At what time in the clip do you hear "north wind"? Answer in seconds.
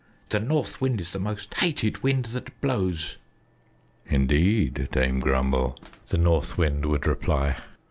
0.39-0.99, 6.17-6.85